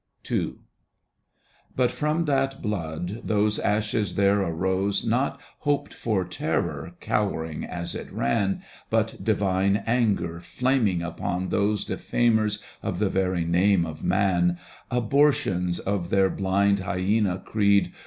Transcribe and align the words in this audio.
Digitized 0.23 0.29
by 0.29 0.33
Google 0.33 0.63
LOUVAIN 0.63 0.63
19 1.59 1.63
n 1.67 1.73
But 1.85 1.91
from 1.91 2.25
that 2.25 2.61
blood, 2.63 3.21
those 3.23 3.59
ashes 3.59 4.15
there 4.15 4.41
arose 4.41 5.05
Not 5.05 5.39
hoped 5.59 5.93
for 5.93 6.25
terror 6.25 6.95
cowering 6.99 7.63
as 7.63 7.93
it 7.93 8.11
ran, 8.11 8.63
But 8.89 9.23
divine 9.23 9.83
anger 9.85 10.39
flaming 10.39 11.03
upon 11.03 11.49
those 11.49 11.85
Defamers 11.85 12.63
of 12.81 12.97
the 12.97 13.09
very 13.09 13.45
name 13.45 13.85
of 13.85 14.03
man, 14.03 14.57
Abortions 14.89 15.77
of 15.77 16.09
their 16.09 16.31
blind 16.31 16.79
hyena 16.79 17.37
creed. 17.37 17.93